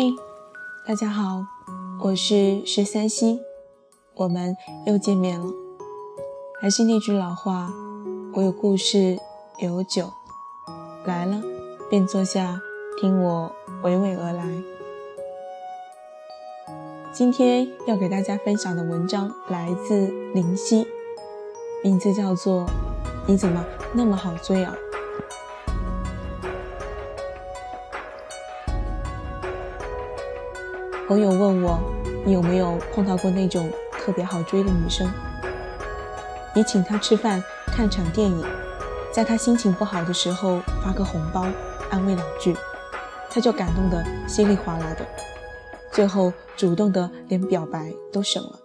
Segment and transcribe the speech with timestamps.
[0.00, 0.14] 嘿，
[0.86, 1.44] 大家好，
[1.98, 3.40] 我是十三溪，
[4.14, 5.46] 我们又见面了。
[6.60, 7.68] 还是那句老话，
[8.32, 9.18] 我有故事，
[9.58, 10.12] 有酒，
[11.04, 11.42] 来了
[11.90, 12.60] 便坐下，
[13.00, 13.50] 听我
[13.82, 14.62] 娓娓而来。
[17.12, 20.86] 今天要给大家分享的文章来自林夕，
[21.82, 22.62] 名字叫做
[23.26, 24.76] 《你怎么那么好追啊》。
[31.08, 31.80] 朋友问我，
[32.26, 35.10] 你有没有碰到过那种特别好追的女生？
[36.54, 38.44] 你请她吃饭、看场电影，
[39.10, 41.46] 在她心情不好的时候发个红包，
[41.88, 42.54] 安慰两句，
[43.30, 45.06] 她就感动得稀里哗啦的，
[45.90, 48.58] 最后主动的连表白都省了。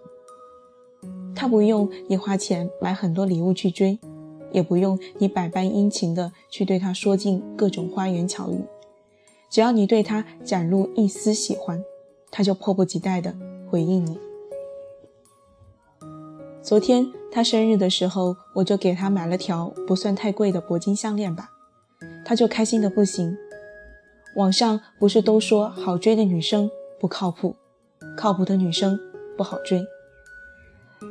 [1.34, 3.98] 她不用你花钱买很多礼物去追，
[4.52, 8.66] 也不用你百般殷勤的去对她说尽各种花言巧语，
[9.48, 11.82] 只要你对她展露一丝喜欢。
[12.36, 13.32] 他就迫不及待地
[13.70, 14.18] 回应你。
[16.60, 21.50] 昨天他生日的时候，我就给他买了条不算太贵的铂金项链吧，
[22.24, 23.38] 他就开心的不行。
[24.34, 26.68] 网上不是都说好追的女生
[26.98, 27.54] 不靠谱，
[28.16, 28.98] 靠谱的女生
[29.36, 29.86] 不好追？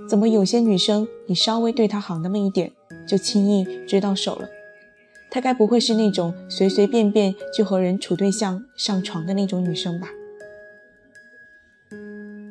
[0.10, 2.74] 怎么有些女生你稍微对她好那么一点，
[3.08, 4.50] 就轻易追到手了？
[5.32, 10.10] 她该不会是那种随随便便就和人处对象上床的那种女生吧？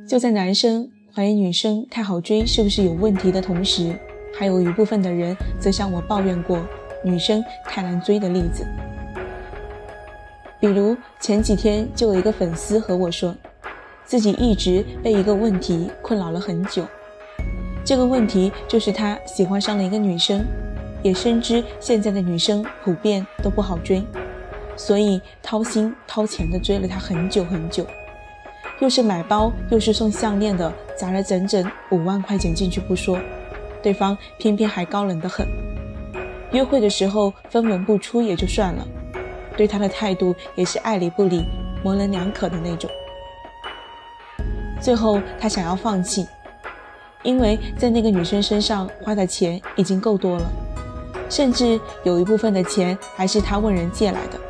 [0.07, 3.99] 就在男生怀疑女生太好追是不是有问题的同时，
[4.39, 6.59] 还有一部分的人则向我抱怨过
[7.05, 8.67] 女生太难追的例子。
[10.61, 13.35] 比如前几天就有一个粉丝和我说，
[14.05, 16.85] 自己一直被一个问题困扰了很久。
[17.85, 20.45] 这个问题就是他喜欢上了一个女生，
[21.03, 24.03] 也深知现在的女生普遍都不好追，
[24.77, 27.87] 所以掏心掏钱的追了她很久很久。
[28.83, 33.17] 又是买包又是送项链的，砸了整整五万块钱进去不说，
[33.81, 35.47] 对方偏偏还高冷得很。
[36.51, 38.85] 约会的时候分文不出也就算了，
[39.57, 41.45] 对他的态度也是爱理不理、
[41.85, 42.91] 模棱两可的那种。
[44.81, 46.27] 最后他想要放弃，
[47.23, 50.53] 因为在那个女生身上花的钱已经够多了，
[51.31, 54.41] 甚至有一部分的钱还是他问人借来的。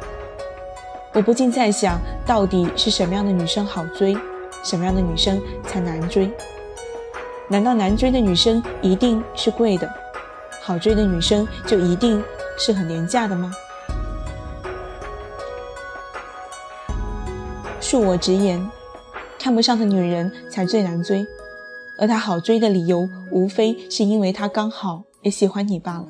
[1.15, 4.17] 我不禁在想，到底是什么样的女生好追，
[4.65, 6.31] 什么样的女生才难追？
[7.49, 9.87] 难道难追的女生一定是贵的，
[10.62, 12.23] 好追的女生就一定
[12.59, 13.53] 是很廉价的吗？
[17.79, 18.67] 恕我直言，
[19.39, 21.27] 看不上的女人才最难追，
[21.99, 26.06] 而她好追的理由，无非是因为她刚好也喜欢你罢了。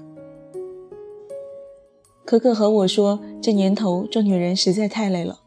[2.24, 5.40] 可可和我说：“这年头做女人实在太累了。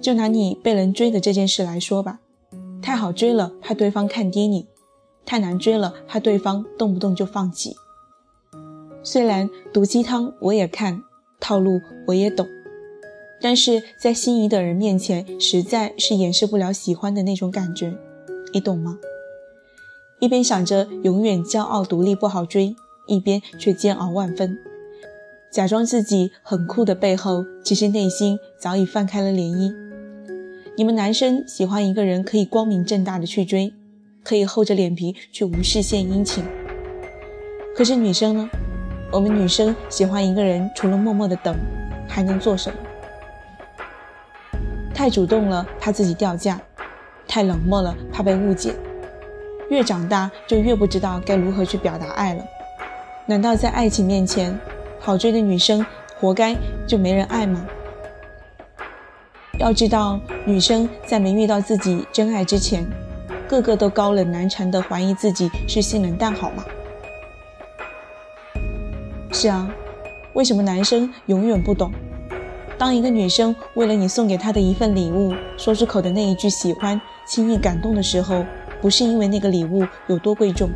[0.00, 2.20] 就拿你被人追的这件事来说吧，
[2.82, 4.66] 太好追了，怕对方看低你；
[5.24, 7.74] 太难追了，怕对方动不动就放弃。
[9.02, 11.02] 虽然毒鸡汤我也看，
[11.40, 12.46] 套路我也懂，
[13.40, 17.96] 但是在心仪的人面前，实在是掩饰不了喜欢的那种感觉，
[18.52, 18.98] 你懂吗？
[20.20, 22.76] 一边想着永远骄傲独立不好追，
[23.06, 24.58] 一边却煎熬万分。”
[25.56, 29.74] 假装自己很酷的背后，其实内心早已泛开了涟漪。
[30.76, 33.72] 你们男生喜欢一个人，可以光明正大的去追，
[34.22, 36.44] 可以厚着脸皮去无事献殷勤。
[37.74, 38.50] 可是女生呢？
[39.10, 41.56] 我们女生喜欢一个人，除了默默的等，
[42.06, 42.76] 还能做什么？
[44.92, 46.58] 太主动了，怕自己掉价；
[47.26, 48.74] 太冷漠了，怕被误解。
[49.70, 52.44] 越长大，就越不知道该如何去表达爱了。
[53.24, 54.54] 难道在爱情面前？
[54.98, 55.84] 好追的女生
[56.18, 57.64] 活该就没人爱吗？
[59.58, 62.86] 要知道，女生在没遇到自己真爱之前，
[63.48, 66.64] 个个都高冷难缠的怀疑自己是性冷淡，好吗？
[69.32, 69.70] 是啊，
[70.34, 71.90] 为什么男生永远不懂？
[72.76, 78.44] 当一个女生为了你送给她的一份礼物，说出口的那一句喜欢，轻易感动的时候，
[78.82, 80.68] 不是因为那个礼物有多贵重，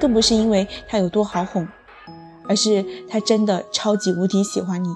[0.00, 1.68] 更不是因为它有多好哄。
[2.48, 4.88] 而是他真的超级无敌喜欢你，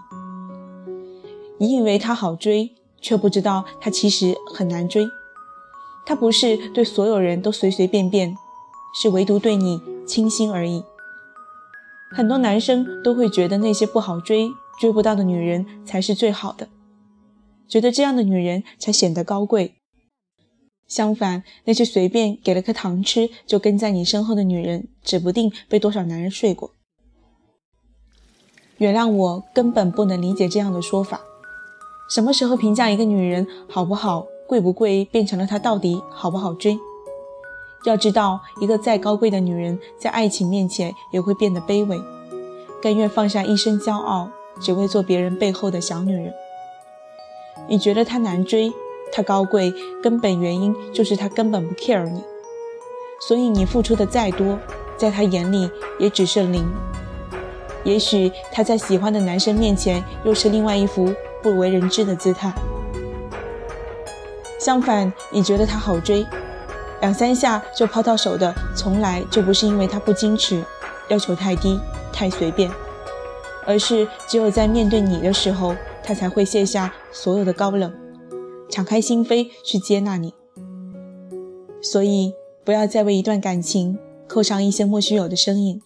[1.58, 5.06] 你以为他好追，却不知道他其实很难追。
[6.04, 8.36] 他不是对所有人都随随便便，
[9.00, 10.82] 是唯独对你倾心而已。
[12.10, 14.50] 很多男生都会觉得那些不好追、
[14.80, 16.68] 追不到的女人才是最好的，
[17.68, 19.74] 觉得这样的女人才显得高贵。
[20.88, 26.72] 相反，那些随便给了颗糖吃就跟在你身后的女人，指不定被多少男人睡过。
[28.82, 31.20] 原谅我，根本不能理解这样的说法。
[32.10, 36.76] 什么时候评价一个女人好不好，贵不贵变成了她到底好不好追。
[37.84, 41.96] 要知道，一个再高贵的女人，在爱情面前也会变得卑微，
[42.82, 44.28] 甘愿放下一身骄傲，
[44.60, 46.34] 只为做别人背后的小女人。
[47.68, 48.72] 你觉得她难追，
[49.12, 52.20] 她高贵，根本原因就是她根本不 care 你，
[53.28, 54.58] 所以你付出的再多，
[54.96, 55.70] 在她眼里
[56.00, 56.66] 也只是零。
[57.84, 61.12] 也许他在喜欢的男生面前，又是另外一副
[61.42, 62.52] 不为人知的姿态。
[64.58, 66.24] 相反，你觉得他好追。
[67.00, 70.62] 两三下就抛到手的，从来就不是因为他不矜持，
[71.08, 71.76] 要求太低、
[72.12, 72.70] 太随便，
[73.66, 75.74] 而是只有在面对你的时候，
[76.04, 77.92] 他才会卸下所有的高冷，
[78.70, 80.32] 敞开心扉去接纳你。
[81.82, 82.32] 所以，
[82.64, 85.82] 不要再为一段感情扣上一些莫须有的身影。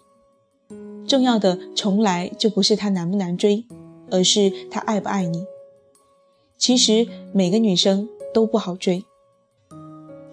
[1.06, 3.64] 重要的从来就不是他难不难追，
[4.10, 5.44] 而是他爱不爱你。
[6.58, 9.04] 其实每个女生都不好追。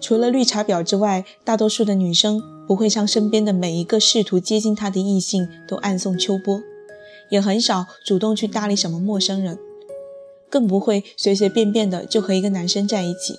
[0.00, 6.60] 除了绿茶婊之外，大多数的女生不会向身边的每一个试图接近她的异性都暗送秋波，
[7.30, 9.58] 也很少主动去搭理什么陌生人，
[10.50, 13.38] 更不会随随便便的就和一个男生在一起。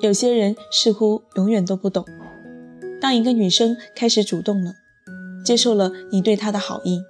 [0.00, 2.04] 有些人似乎永远都不懂，
[3.00, 4.72] 当一个女生开始主动了，
[5.44, 7.04] 接受了你对他的好意，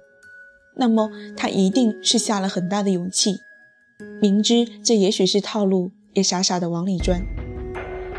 [0.75, 3.37] 那么他一定是下了很大的勇气，
[4.21, 7.21] 明知这也许是套路，也傻傻的往里钻。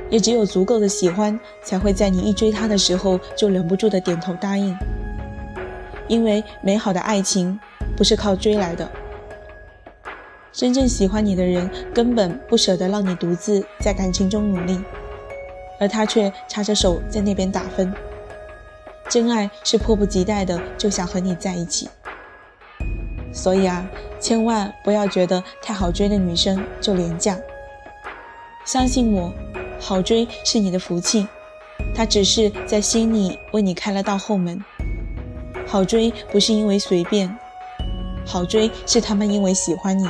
[0.08, 4.74] 也只有足够的喜欢，才会在你一追他的时候就忍不住的点头答应。
[6.08, 7.58] 因为美好的爱情
[7.96, 8.88] 不是靠追来的，
[10.52, 14.80] 真正喜欢你的人根本不舍得让你独自在感情中努力，
[15.80, 17.92] 而他却插着手在那边打分。
[19.08, 21.88] 真爱是迫不及待的就想和你在一起，
[23.32, 23.86] 所以啊，
[24.18, 27.38] 千万不要觉得太好追的女生就廉价，
[28.64, 29.32] 相信我。
[29.78, 31.28] 好追是你的福气，
[31.94, 34.58] 他只是在心里为你开了道后门。
[35.66, 37.36] 好追不是因为随便，
[38.24, 40.08] 好追是他们因为喜欢你。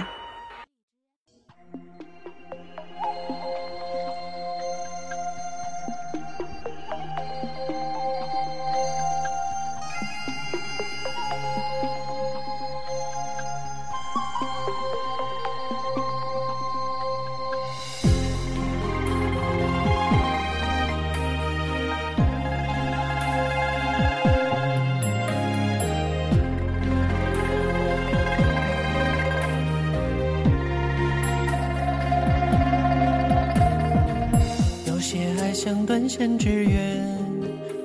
[36.26, 37.19] 像断线之缘，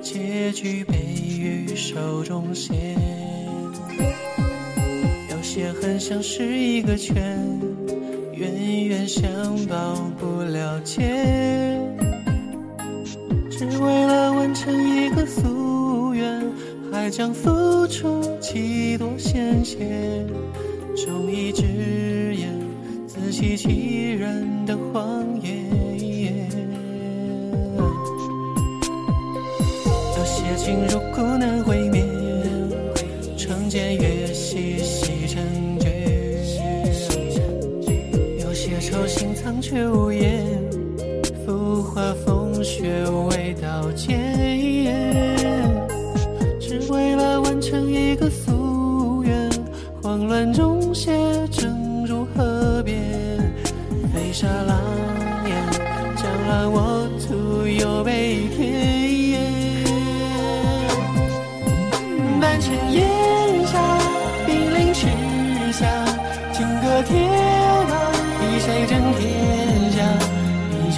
[0.02, 0.94] 结局被
[1.38, 2.96] 于手中线。
[5.30, 7.38] 有些恨像是一个圈，
[8.34, 9.24] 冤冤相
[9.66, 11.02] 报不了结。
[13.48, 16.42] 只为了完成一个夙愿，
[16.90, 19.78] 还将付出几多鲜血？
[20.96, 22.48] 忠义之言，
[23.06, 25.81] 自欺欺人的谎言。
[30.22, 32.06] 有些情如故难会面，
[33.36, 35.42] 成茧越细细成
[35.80, 35.90] 绝。
[38.38, 40.46] 有些愁心藏却无言，
[41.44, 44.16] 浮华风雪未道歉。
[46.60, 49.50] 只为了完成一个夙愿，
[50.00, 51.10] 慌乱中写
[51.50, 52.96] 正如河边，
[54.14, 54.78] 飞沙狼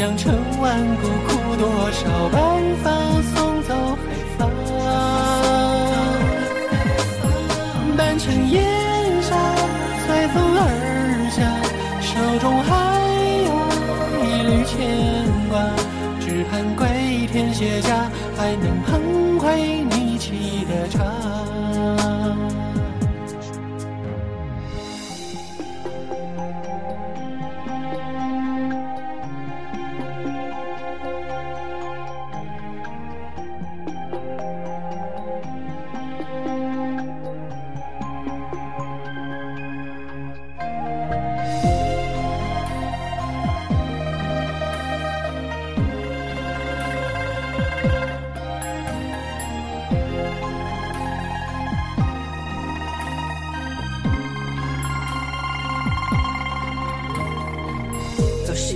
[0.05, 2.37] 将成万古，苦多少白
[2.83, 2.91] 发
[3.35, 4.45] 送走黑发。
[7.97, 8.63] 半城烟
[9.23, 9.35] 沙，
[10.05, 10.61] 随风而
[11.31, 11.41] 下，
[12.03, 12.71] 手中还
[13.47, 13.49] 有
[14.21, 14.77] 一缕牵
[15.49, 15.55] 挂，
[16.21, 16.85] 只盼归
[17.33, 18.07] 天卸甲，
[18.37, 18.69] 还能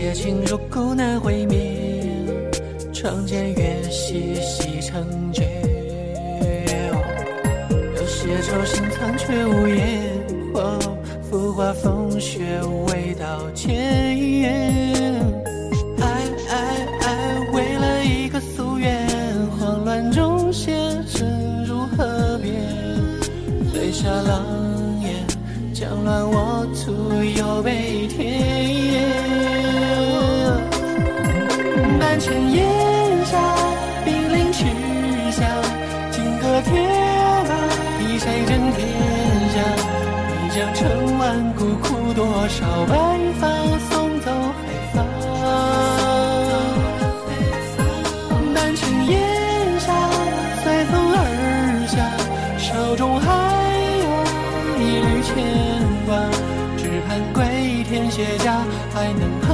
[0.01, 1.59] 些情如故难会面，
[2.93, 5.43] 窗前月细细成绝。
[7.97, 10.09] 有些愁心藏却无言，
[11.29, 12.45] 浮华风雪
[12.87, 13.75] 未道歉。
[15.99, 16.07] 爱
[16.49, 19.05] 爱爱，为了一个夙愿，
[19.59, 20.77] 慌乱中写
[21.13, 22.55] 成如何变？
[23.75, 24.47] 飞沙狼
[25.03, 25.27] 烟，
[25.75, 26.93] 将乱我徒
[27.37, 28.38] 有悲天。
[36.63, 36.73] 铁
[37.49, 37.51] 马，
[37.99, 38.79] 比谁争天
[39.55, 39.57] 下？
[40.45, 40.79] 一将成
[41.19, 42.93] 万骨，哭多少白
[43.39, 43.43] 发
[43.91, 44.27] 送走
[44.59, 44.97] 黑发。
[48.55, 49.13] 半城烟
[49.79, 49.87] 霞，
[50.63, 51.17] 随风而
[51.87, 51.97] 下，
[52.59, 53.27] 手中还
[54.03, 54.07] 有
[54.79, 55.27] 一缕牵
[56.07, 56.09] 挂，
[56.77, 57.37] 只盼归
[57.89, 58.47] 天卸甲，
[58.93, 59.47] 还能捧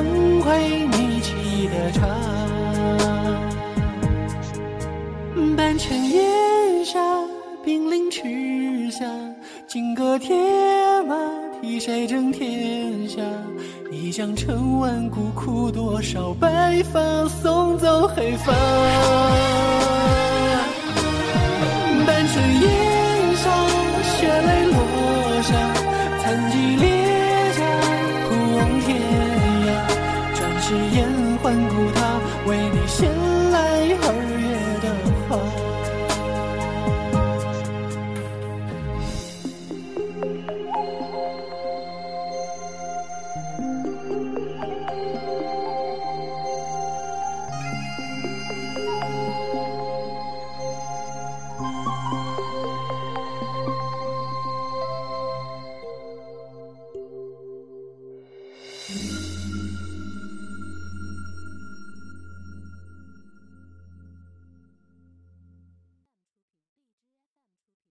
[0.42, 0.48] 回
[0.92, 1.28] 你沏
[1.68, 2.00] 的茶。
[5.56, 6.33] 半城烟
[6.84, 7.00] 下，
[7.64, 9.06] 兵临池下，
[9.66, 10.36] 金戈铁
[11.08, 11.16] 马，
[11.62, 13.22] 替谁争天下？
[13.90, 18.52] 一将成万骨枯，多少白发，送走黑发。
[22.06, 22.70] 半城烟
[23.36, 23.50] 沙，
[24.02, 24.76] 血泪落
[25.42, 25.54] 下，
[26.22, 26.86] 残骑裂
[27.56, 27.64] 甲，
[28.28, 29.00] 孤望天
[29.64, 29.68] 涯，
[30.36, 31.23] 壮士烟。